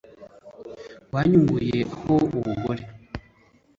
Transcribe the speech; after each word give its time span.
wanyunguye 1.13 1.77
ho 1.99 2.13
ubugore 2.37 2.83